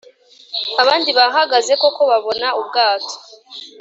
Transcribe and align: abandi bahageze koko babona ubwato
abandi 0.81 1.09
bahageze 1.17 1.71
koko 1.81 2.01
babona 2.11 2.47
ubwato 2.59 3.15